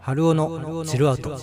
[0.00, 1.38] 春尾のチルアウト。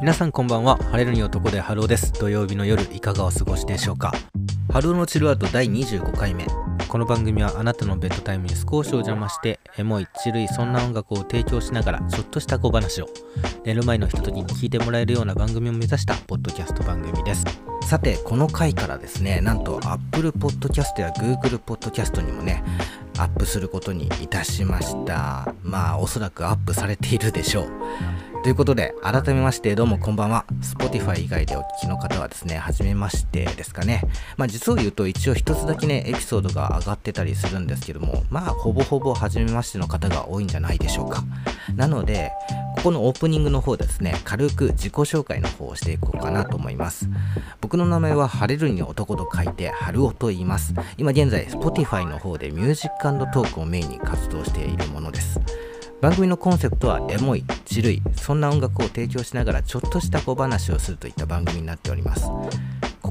[0.00, 0.76] 皆さんこんばんは。
[0.76, 2.12] 晴れるに男で春尾です。
[2.12, 4.12] 土曜日の夜いかがお過ごしでしょうか。
[4.72, 6.46] 春尾のチルアウト第25回目。
[6.88, 13.08] この番組はあなたのベッドタイムに少しお邪魔してエモいチルいそんな音楽を提供しながらちょっとした小話を
[13.64, 17.44] 寝る前のひとときに聞いてもらえるような番組を目指したポッドキャスト番組です。
[17.84, 22.64] さてこの回からですねなんと Apple Podcast や Google Podcast にもね
[23.18, 25.54] アップすることにいたしました。
[25.62, 27.68] まあおそらくアップされているでしょう。
[28.42, 30.44] ということで、改めましてどうもこんばんは。
[30.60, 34.02] Spotify 以外でお聞きの方はですね、はじめましてですかね。
[34.36, 41.24] まあ実を言うと一応一つだけね、エピソードが上がってたりするんですけども、まあほぼほぼはじめましての方が多いんじゃないでしょうか。
[41.74, 42.30] なので、
[42.76, 47.08] ここのオープニングの方ですね、軽く自己紹介の方をしていこうかなと思います。
[47.60, 50.74] 僕の名前は晴れるに男と書いて、晴男と言います。
[50.96, 54.84] 今現在、Spotify の方でミュージックトークをメインに活動している。
[56.06, 62.30] 番組のコンセプトはエモい、地るい、そんな音楽を提供しながらちょっとした小話をするといった番組になっております。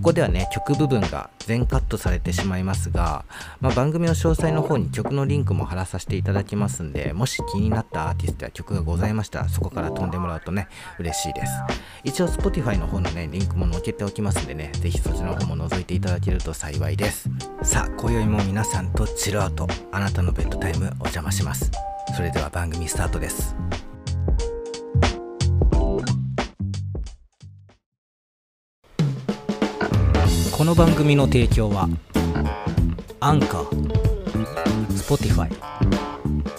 [0.05, 3.25] ここではね、曲部分が全カットされてしまいますが、
[3.59, 10.67] まあ、番組の詳細の方に曲のリンクも貼らさせていただきますんで、もし気になったアーティストや曲がございましたら、そこから飛んでもらうとね、
[10.99, 11.53] 嬉しいです。
[12.03, 17.27] 一応 Spotify の方のね、リンクも載っけておきますんでね、ぜひそちらの方も覗いていただけると幸いです。
[17.63, 21.71] さあ、今宵も皆さんとチルアウト、あなたのベッドタイムお邪魔します。
[22.15, 23.55] それでは番組スタートです
[30.55, 31.89] この番組の提供は
[33.19, 35.57] アンカースポティファイ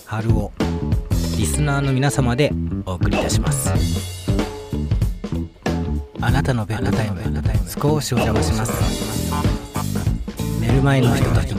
[0.04, 0.52] ハルオ
[1.38, 2.52] リスナーの皆様で
[2.84, 3.72] お送りいたします
[6.20, 7.22] あなたのベッドタイム
[7.66, 9.32] 少しお邪魔します
[10.60, 11.56] 寝る前のひとときに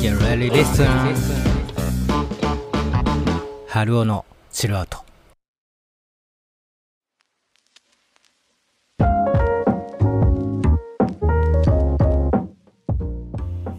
[0.00, 0.88] Get ready, listen.
[3.68, 5.01] 春尾のチルアウト。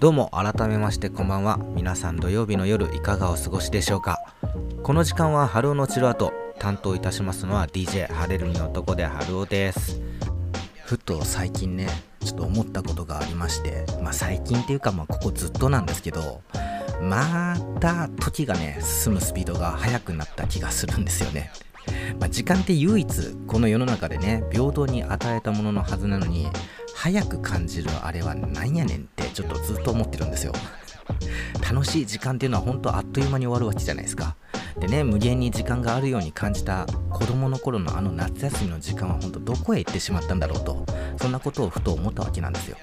[0.03, 1.58] どうも改めましてこんばんは。
[1.75, 4.36] 皆さん土曜日の夜いかがお過ごしでしょうか。
[4.84, 10.02] この時間は春尾のチルアウト担当いたしますのは DJ 晴れるに男で春尾です。
[10.84, 11.88] ふと最近ね
[12.19, 16.41] ちょっと思ったことがありましてまあ最近っていうかまあここずっとなんですけど
[17.02, 21.50] また時がね進むスピードが速くなった気がするんですよね。
[22.20, 23.08] まあ、時間って唯一
[23.47, 26.47] この世の中でね平等に与えたもののはずなのに
[27.03, 30.53] 早く感じるあれはなんやねんってちょっとずっと思ってるんですよ。
[31.62, 34.38] 楽しい時間っていうのは本当あっという間に終わるわけじゃないですか。
[34.80, 40.86] でね無限に時間があるように感じた子供の頃のあの夏休みの時間は本当どこへ行ってしまったんだろうと
[41.18, 42.78] そんなことをふと思ったわけなんですよ。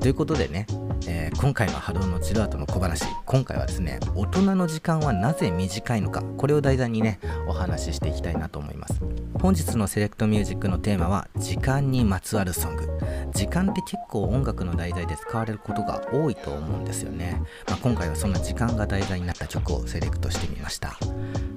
[0.00, 0.66] ということでね、
[1.06, 9.00] えー、今回の波動のチルアートの小話今回はですね大人の時間はなぜ短いのかこれを題材にねお話ししていきたいなと思います。
[9.40, 12.88] 本日のセレクトミュージックのテーマは時間にまつわるソング。
[13.32, 20.98] 時間って結構音楽の題材で使われることが多いと思うんですよね、まあ、今回はそんな時間が題材になった曲をセレクトしてみました。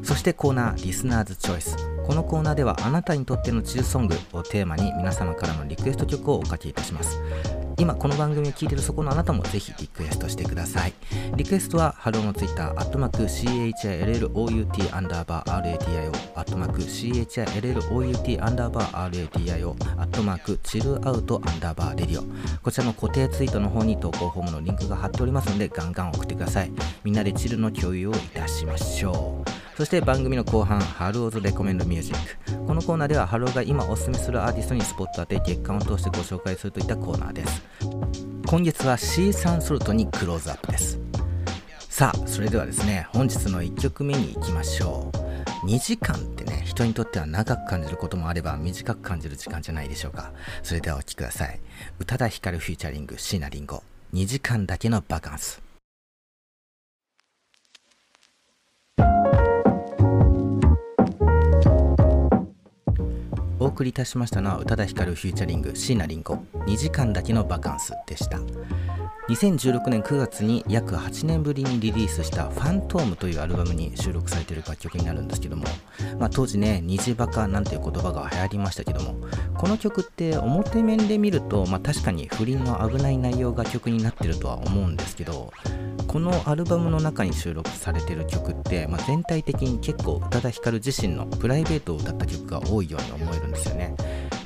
[0.04, 1.76] そしてコーナー Listener's Choice。
[2.06, 7.22] このコーナーではあなたにとってのチルソングをテーマに皆様からのリクエスト曲をおかけいたします。
[7.84, 10.94] 今この番組を聞いているそこのあなたもぜひリクエストしてください。
[11.36, 22.24] リクエストは晴男の Twitter アットマーク CHILLOUT アンダーバー RADIO アットマーク CHILLOUT アンダーバー RADIO アットマーク chillout アンダーバー radio。
[22.62, 26.72] こちらの固定ツイートの方に投稿フォームのリンクが貼っておりますのでガンガン送ってください。
[27.04, 29.53] みんなでチルの共有をいたしましょう。
[29.76, 32.66] そして番組の後半、晴男's Recommend Music。
[32.68, 37.64] このコーナーでは、晴男が今おすすめするアーティストにスポット当て、月間を通してご紹介するといったコーナーです。
[38.48, 41.00] 今月は C サンソルトにクローズアップです。
[41.90, 45.12] さあ、それではですね、本日の1曲目に行きましょ
[45.64, 45.66] う。
[45.66, 50.34] 2時間ってね、人にとっては長く感じることもあれば短く感じる時間じゃないでしょうか。
[50.62, 51.60] それではお聴きください。
[52.00, 53.82] 宇多田ヒカルフューチャリング椎名林檎。
[54.14, 55.62] 2時間だけのバカンス。
[63.74, 68.40] 送りいたしましたのは宇多田ヒカルフューチャリング椎名林檎2時間だけのバカンスでした。
[69.30, 75.64] 2016年9月に約8年ぶりにリリースした「ファントーム」というアルバムに収録されている楽曲になるんですけども、
[76.20, 79.16] まあ、当時ね「虹バカ」なんていう言葉が流行りましたけども
[79.58, 85.54] この曲って表面で見ると、まあ、確かに不倫の危ない内容が曲になってるとは思うんですけど
[86.06, 93.96] このアルバムの中に収録されてる曲って、まあ、全体的に結構宇多田ヒカル自身のプライベートを歌った曲が多いように思えるんですですよね。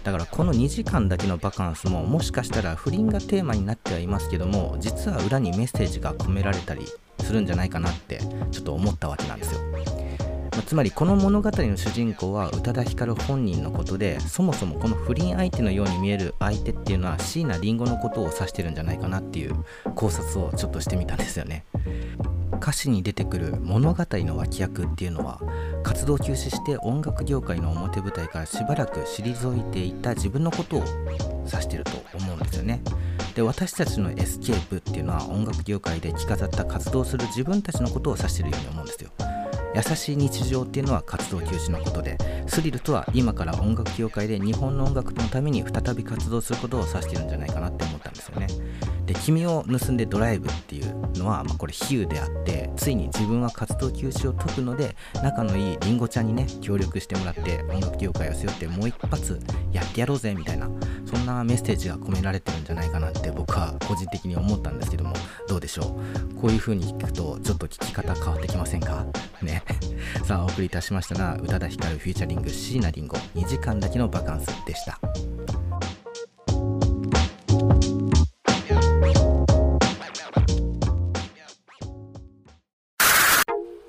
[0.03, 6.85] だからこの2時間だけのバカンスももしかしたら不倫がテーマになってはいますけども実は裏にメッセージが込められたり
[7.19, 8.19] するんじゃないかなって
[8.51, 9.61] ちょっと思ったわけなんですよ。
[10.55, 19.55] まつまりこの物語の主人公は宇多田ヒカル本人のことでそもそもこの不倫相手のように見える相手っていうのは椎名林檎のことを指してるんじゃないかなっていう
[19.93, 21.65] 考察をちょっとしてみたんですよね。
[22.57, 25.39] 歌詞に出てくる物語の脇役っていうのは
[25.83, 30.83] 活動休止して音楽業界の表舞台からしばらく退いていた自分のことを
[31.45, 32.81] 指してると思うんですよね。
[33.35, 39.11] で私たちのエスケープっていうのは音楽業界で着飾った活動する自分たちのことを指してるように思うんですよ。
[39.75, 42.17] 優しい日常っていうのは活動休止のことで
[42.47, 48.47] スリルとは今から音楽業界で日本の音楽のために再び活動することを指してるんじゃないかなって思ったんですよね。
[49.27, 59.37] 君を盗んでドライブっていうのは、まあ、これ比喩であってついに自分は活動休止を解くので仲のいいりんごちゃんにね協力してもらって音楽業界を背負ってもう一発
[59.73, 60.69] やってやろうぜみたいな
[61.05, 65.13] そんなメッセージが込められてるんじゃないかなって僕は個人的に思ったんですけども
[65.49, 65.99] どうでしょ
[66.31, 66.35] う？
[66.39, 69.05] こういう風に聞くとちょっと聞き方変わってきませんか？
[69.41, 69.61] ね。
[70.23, 74.97] さあお送りいたしましたのは宇多田ヒカルフューチャリング椎名林檎2時間だけのバカンスでした。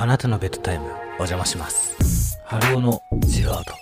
[0.08, 2.38] なたのベッドタイムお邪魔します。
[2.46, 3.74] 春尾のジロード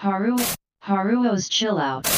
[0.00, 0.34] Haru
[0.82, 2.08] Haruo's chill out.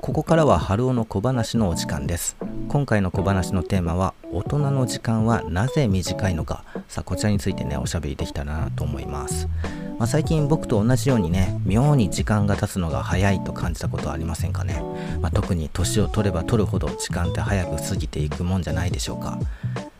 [0.00, 2.36] ここからは春尾の小話のお時間です。
[2.68, 6.64] 今回の小話のテーマは大人の時間はなぜ短いのか。
[6.88, 9.48] さあこちらについてねおしゃべりできたらなと思います、
[9.98, 14.82] まあ、最近僕と同じようにね妙に時間が経つのが早いと感じたことはありませんかね、
[15.20, 19.38] まあ、特に年を取れば取るほど時間って早く過ぎていくもんじゃないでしょうか。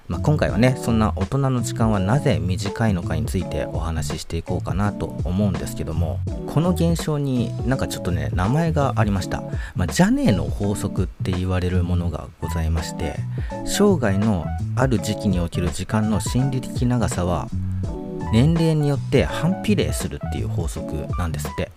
[0.06, 9.42] まあ、今回はねそんな大人の時間はなぜ短いのかについてお話ししていこうかなと思うんですけどもこの現象になんかちょっとね名前がありました、
[9.74, 13.14] まあ、ジャネーの法則って言われるものがございまして
[13.64, 14.44] 生涯の
[14.76, 17.48] ある時期における時間の心理的長さは
[18.34, 21.70] 年齢によって反比例するっていう法則なんですって。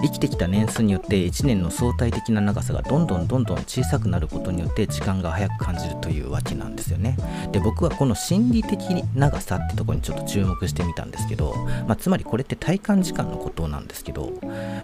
[0.00, 7.16] 生きてきた年数によって1年の相対的な長さがどんどんどんどん小さくなることによって時間が早く感じるというわけなんですよね。
[7.52, 11.54] で僕はこの心理的長さってとこにちょっと注目してみたんですけど、
[11.86, 14.32] まあ、つまりこれって体感時間のことなんですけど、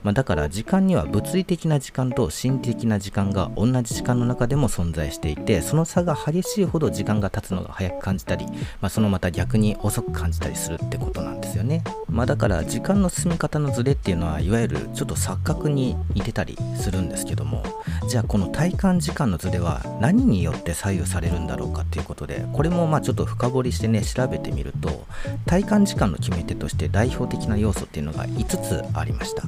[0.02, 8.52] まあ、だから時間には物理的な時間と心理的な時間が同じ時間の中でも存在していてその差が激しいほど時間が経つのが早く感じたり、ま
[8.82, 11.82] あ、そのまた逆に遅く感じたりするってことなんですよね。
[12.08, 17.62] まあだから時間の進み方のズレっていうのはいわゆるちょっと錯覚に似てたりするんですけども
[18.08, 25.06] じゃあこの体感時間のズレは何によって左右されるんだろうかっていうことでこれもまあちょっと深掘りしてね調べてみると
[25.46, 29.44] 体感時間の決め手として代表的な要素っていうのが5つありました。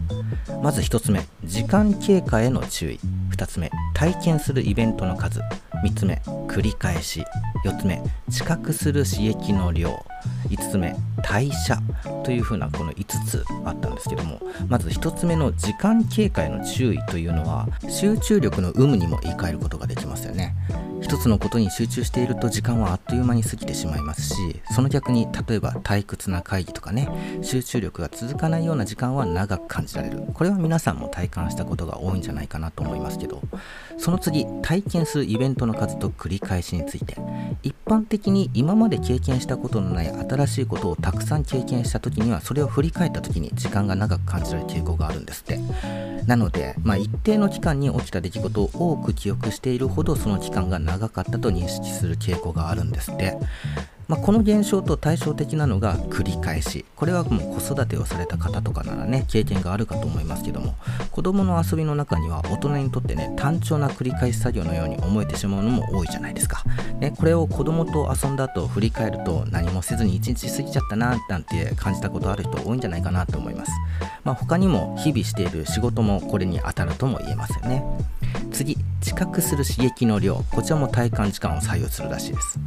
[0.63, 3.01] まず1つ目時間経過への注意。
[3.33, 5.41] 2つ目体験するイベントの数。
[5.85, 7.25] 3つ目繰り返し。
[7.65, 8.01] 4つ目
[8.31, 10.05] 知覚する刺激の量。
[10.51, 11.79] 5つ目代謝
[12.25, 20.55] というふうなこの5つあったんですけどもまず1つ目の時間経過への注意というのは集中力の有無にも言い換えることができますよね。
[21.01, 24.35] 一つのことに集中していると時間はあっという間に過ぎてしまいますし
[24.75, 27.09] その逆に例えば退屈な会議とかね
[27.43, 30.23] 集中力が続かないような時間は長く感じられる。
[30.35, 33.43] これは皆さんも体感したことが多いんじゃないかなと思いますけど。
[33.99, 37.17] その次体験するイベントの数と繰り返しについて。
[37.63, 45.61] 一般的に今まで経験したことのない新しいことをたくさん経験した時にはそれを振り返った時に時間が長く感じられる傾向があるんですって。
[46.27, 53.37] なので、まあ、一定の期間に起きた出来事を多く記憶しているほどその期間が長長かったと認識する傾向があるんですって。
[54.09, 56.85] まあ、この現象と対照的なのが繰り返し。
[56.97, 60.75] これはもう子育てをされた方とかならね経験があるかと思いますけども
[61.11, 66.63] 子供の遊びの中には大人にとってね単調な繰り返し作業のように思えてしまうのも多いじゃないですか、
[66.99, 73.73] ね、これを子供と遊んだ後振り返ると何もせずに一日過ぎちゃったななんて感じたことある人多いんじゃないかなと思います、
[74.25, 77.83] まあ、他にも日々している仕事もこれに当たるとも言えますよね。
[78.53, 78.77] 次。
[79.01, 82.59] 知覚する刺激の量こちらも体感時間を左右するらしいです。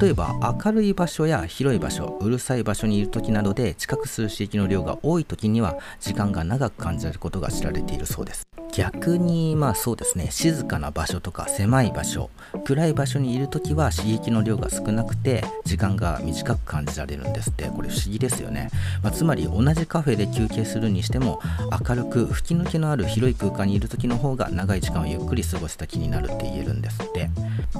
[0.00, 8.46] 例えば明るい場所や広い場所うるさい場所にいる時などで知覚する刺激の量が多い時には時間が長く感じられることが知られているそうです。
[8.74, 12.28] 逆にまあそうですね静かな場所とか狭い場所
[12.64, 17.64] 暗い場所にいる時は刺激の量が少なくて時間が短く感じられるんですって。
[17.66, 18.70] これ不思議ですよね、
[19.02, 21.40] まあ、つまり同じカフェで休憩するにしても
[21.86, 27.30] 明るく吹き抜けのある広い空間にいる時の方が長い時間をゆっくり過ごした気になるって言えるんですって。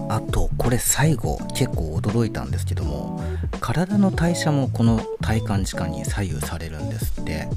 [0.08, 3.22] あとこれ最後結構驚いたんですけども
[3.60, 7.48] 体の代謝もこの体感時間に左右されるんですって。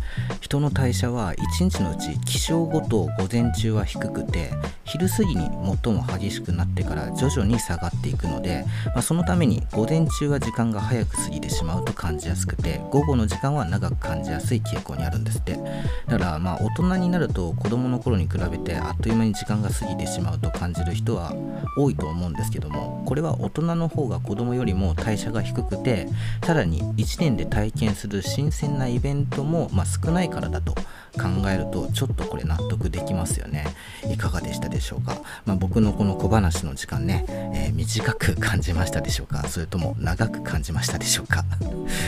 [0.47, 4.51] 人の代謝は1日のうち起床後と午前中は低くて
[4.85, 5.49] 昼過ぎに
[5.83, 15.59] 最も激しくなってから徐々に下がっていくので、まあ、そのために午前中は時間が早く過ぎてしまうと感じやすくて午後の時間は長く感じやすい傾向にあるんですって。
[16.07, 21.33] だからまあ大人になると子供の頃に比べてあっという間に時間が過ぎてしまうと感じる人は
[21.77, 26.07] 多いと思うんですけどもこれは大人の方が子供よりも代謝が低くて
[26.45, 30.75] さらに1年で体験する新鮮なイベントも、まあ、少ないからだと
[31.17, 33.65] 考えるとちょっとこれ納得できますよね。
[34.11, 39.47] いかがでしたでしょうか、まあ、僕のこの小話の時間ね、えー、短く感じましたでしょうか？
[39.47, 41.43] それとも長く感じましたでしょうか？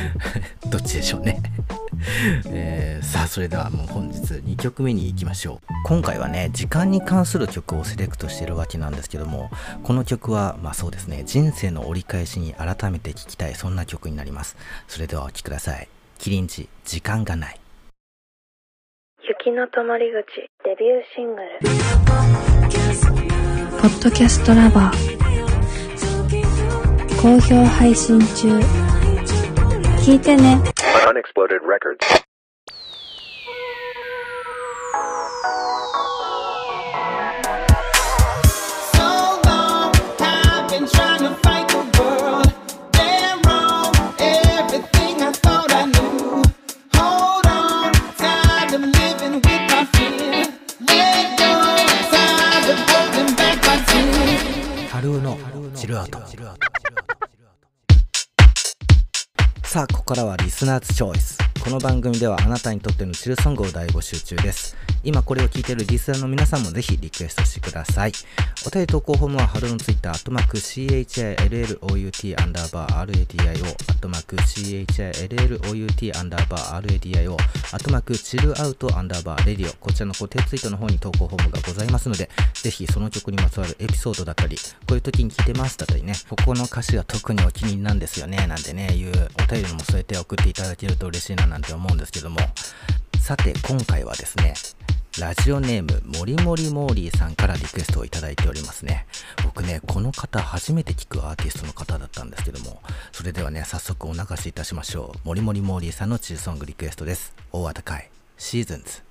[0.69, 1.41] どっちでしょうね？
[2.47, 5.73] えー、さあそれではもう本日2曲目に行きましょう。
[5.85, 9.49] 今回はね時間に関する曲をセレクトしてるわけなんですけども
[9.83, 14.55] この曲はまあそうですね人生の折り返しに改めて聴きたいそんな曲になります。
[14.87, 15.87] それではお聴きください。
[16.19, 17.58] キリンチ時間がない。
[19.41, 21.47] 雪の止まり口デビューシングル
[23.79, 25.21] ポッドキャストラバー
[27.21, 28.59] 好評配信中。
[30.03, 30.61] 聞いてね
[60.69, 61.35] ner's Choice。
[61.63, 64.77] この番組ではあなたにとってのチルソングを大募集中です。
[65.03, 68.11] 今これを聞いているリスナーの皆さんもぜひリクエストしてください。
[68.67, 77.35] お便り投稿フォームは晴男の Twitter アットマーク CHILLOUT アンダーバー RADIO アットマーク CHILLOUT アンダーバー RADIO ア
[77.77, 79.73] ットマーク chillout アンダーバー radio。
[79.79, 92.39] こちらの固定ツイートの方に投稿フォームがございますのでぜひその曲にまつわるエピソードだったりこういう時に聞いてますだったりねここの歌詞が特にお気に入りなんですよねなんてねいうお便りも添えて送っていただけると嬉しいななんて思うんですけども。
[93.29, 94.55] さて今回はですね
[95.19, 99.05] ラジオネームもりもりモーリーさんからリクエストをいただいておりますね。
[99.43, 102.81] 僕ねこの方初めて聞くアーティストの方だったんですけども
[103.11, 105.27] それではね早速お流しいたしましょう。
[105.27, 107.35] もりもりモーリーさんのチルソングリクエストです。
[107.51, 108.09] 大和高い
[108.39, 109.03] シーズンズ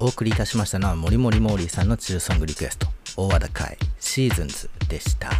[0.00, 2.88] お送りいたしましたのはもりもりモーリーさんのチルソングリクエスト。
[3.16, 5.30] 大和高いシーズンズでした。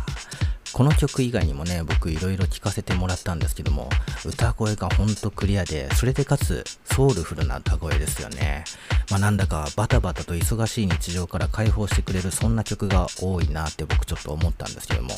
[0.72, 3.90] この曲以外にもね僕いろいろ聴かせてもらったんですけども
[4.24, 8.64] 歌声がほんとクリアでそれでかつソウルフルな歌声ですよね。
[9.10, 15.10] まあなんだかバタバタと忙しい日常から解放してくれるそんな曲が多いなって僕ちょっと思ったんですけども。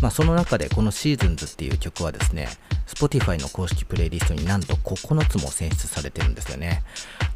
[0.00, 2.48] まあその中でこのシーズンズっていう曲はですね
[2.86, 6.82] Spotify の公式プレイリストになんと9つも選出されてるんですよね。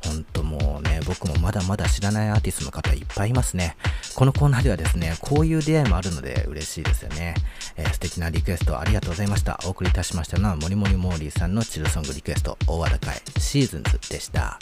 [0.07, 3.77] ほんともうね僕もまだまだ知らないアーティストの方いっぱいいますね
[4.15, 7.35] このコーナーではですねこういう出会いもあるので嬉しいですよね
[7.77, 9.59] えー素敵なリクエストありがとうございました。
[9.65, 14.59] お送りいたしましたのは、もりもりモーリーさんのチルソングリクエスト、大和高いシーズンズでした。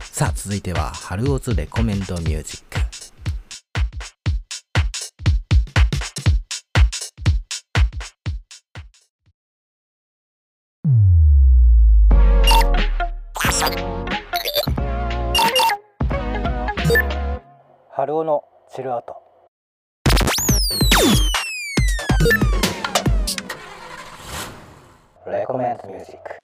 [0.00, 2.76] さあ、続いては、春オズレコメンドミュージック。
[18.06, 19.16] 春尾のチルアウト。
[25.28, 26.36] レコメンドミュージック。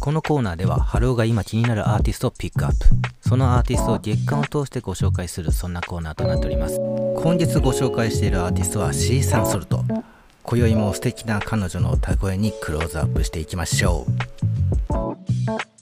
[0.00, 2.78] このコーナーでは春尾が今気になるアーティストをピックアップ。
[3.20, 6.78] そのアーティストを月間を通してご紹介するそんなコーナーとなっております。
[6.78, 9.84] 今月ご紹介しているアーティストは C サンソルト。
[10.42, 15.73] 今宵も素敵な彼女の歌声にクローズアップしていきましょう。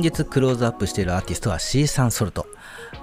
[0.00, 2.46] 本日クローズアップしているアーティストは C サンソルト。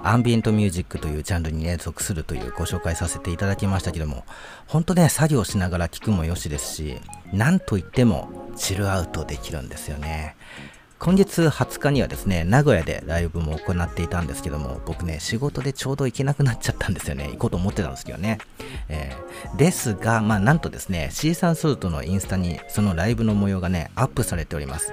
[0.02, 4.24] アンビエントミュージックというジャンルにね属するというご紹介させていただきましたけども
[4.66, 6.96] 本当ね作業しながら聴くもよしですし
[7.32, 10.34] なんといってもチルアウトできるんですよね。
[10.98, 17.28] 今月20日にはですね、名古屋でライブも行っていたんですけども、僕ね、仕事でちょうど行けなくなっちゃったんですよね。
[17.30, 18.38] 行こうと思ってたんですけどね。
[18.88, 24.92] えー、ですが、まあなんとですね、C サンソルトのインスタにそのライブの模様がね、アップされております。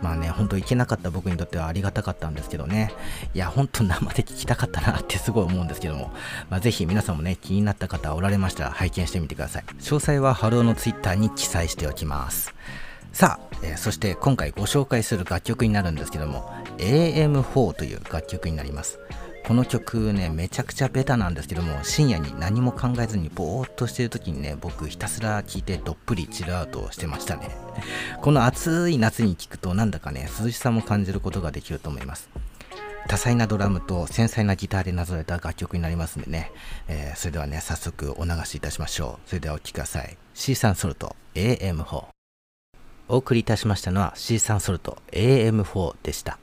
[0.00, 2.90] まあね、ほんと行けなかった僕にとってはありがたかったんですけどね。
[3.34, 6.12] いや、ほんと生で聞きたかったなってすごい思うんですけども、
[6.48, 9.64] まあぜひ皆さんもね、気になった方おられましたら拝見してみてください。
[9.80, 12.54] 詳細は晴男の Twitter に記載しておきます。
[13.12, 18.98] さあ、えー、そして今回ご紹介する楽曲になるんですけども AM4 という楽曲になります。
[19.46, 27.50] この曲ねめちゃくちゃベタなんですけども深夜に何も考えずにぼーっとしてる時にね僕ひたすら聴いてどっぷりチルアウトしてましたね。
[28.20, 32.30] この暑い夏に聴くとなんだかね涼しさも感じることができると思います。
[33.08, 36.52] 多彩なドラムと繊細なギターでなぞれた楽曲になりますんでね、
[36.86, 39.28] えー、それではね早速お流しいたしましょう。
[39.28, 40.16] それではお聴きください。
[40.34, 42.21] C サンソルト AM4
[43.12, 46.38] お送りいたしましたのは C サンソルト AM4 でした。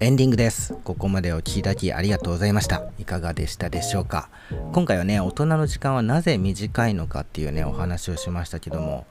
[0.00, 0.72] エンディングです。
[0.84, 2.84] ここまでお聴きいただきありがとうございました。
[2.98, 4.30] いかがでしたでしょうか？
[4.72, 9.06] 今回はね、大人の時間はなぜ短いのかっていうね、お話をしましたけども、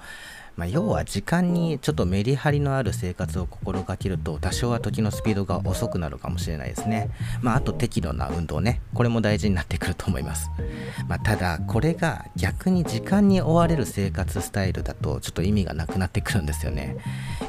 [0.56, 7.10] まあ、要は時間にちょっとメリハリのある生活を心がけると多少は時のスピードが遅くなるかもしれないですね。
[7.42, 8.82] まあ、あと適度な運動ね。
[8.94, 10.50] これも大事になってくると思います。
[11.10, 16.96] まあ、ただ、これが逆に時間に追われる生活スタイルだとちょっと意味がなくなってくるんですよね。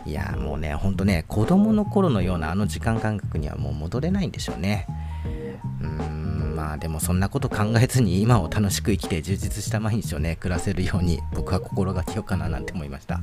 [0.05, 4.87] いや、もうね、ほんとね、子供の頃のようなあの時間感覚にはもう戻れないんでしょうね。
[5.81, 6.26] うん
[6.57, 13.21] まあでもそんなこと考えずに今を楽しく生きて充実した毎日をね暮らせるように僕は心がけようかななんて思いました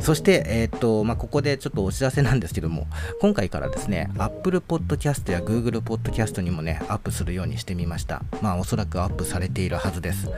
[0.00, 2.86] そして、え、ー、と、まあ、ここでちょっとお知らせなんですけども、
[3.20, 8.22] 今回からですね、Apple Podcast や Google Podcast にもね、アップするようにしてみました。
[8.40, 10.30] まあ、おそらくアップされているはずです。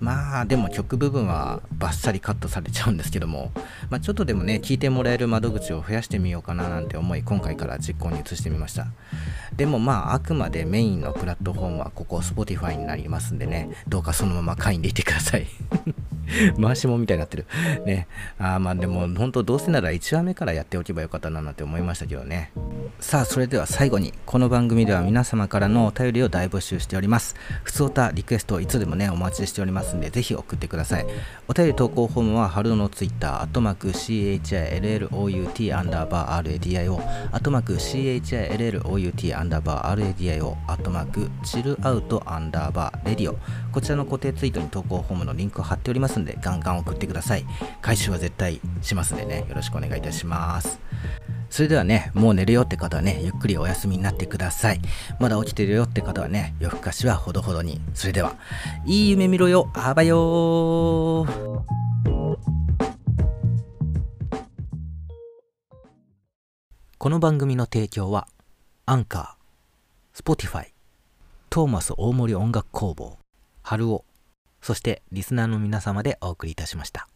[0.00, 3.52] まあでも曲部分はバッサリカットされちゃうんですけども、
[3.90, 8.88] まあ、ちょっとでもね聞いてもらえる窓口を増やしてみようかななんて思い今回から実行に移してみました
[9.56, 15.46] でもまああくまでメインのプラットフォームはここ Spotify になりますんでねどうかそのまま会員でいてください
[16.60, 17.46] 回しもみたいになってる。
[17.84, 18.06] ね。
[18.38, 22.50] あまあでも本当どうせなら1話目からやっておけばよかったななんて思いましたけどね。
[23.00, 27.34] さあそれでは最後にこの番組では皆様からのお便りを大募集しております。
[27.62, 31.06] 普通歌リクエストいつでもねお待ちしておりますんでぜひ送ってください。
[31.48, 36.94] お便り投稿フォームは春のツイッターアットマーク CHILLOUT アンダーバー RADIO
[37.32, 43.36] アットマーク CHILLOUT アンダーバー RADIO アットマークチルアウトアンダーバーレディオ
[43.72, 47.44] こちらの固定ツイートに投稿フォームのリンクを貼っておりますんでガンガン送ってください
[47.80, 50.80] 回収は絶対しますんでねよろしくお願いいたします
[51.54, 54.80] それではね、もう寝るよって方はね、ゆっくりお休みになってください。
[55.20, 57.80] まだ起きてるよって方はね、夜更かしはほどほどに。
[57.94, 58.34] それでは、
[58.86, 60.18] いい夢見ろよ、あばよ
[66.98, 68.26] この番組の提供は、
[68.84, 70.72] Anchor、Spotify、
[71.50, 73.18] トーマス大森音楽工房、
[73.62, 74.04] 晴男、
[74.60, 77.06] そしてリスナーの皆様でお送りいたしました。